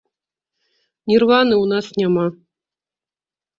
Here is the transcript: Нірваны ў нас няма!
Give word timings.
Нірваны 1.11 1.53
ў 1.63 1.73
нас 1.75 1.85
няма! 2.01 2.25